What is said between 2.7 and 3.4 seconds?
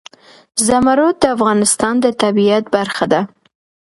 برخه ده.